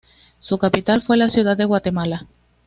[0.39, 2.25] Su capital fue la ciudad de Guatemala.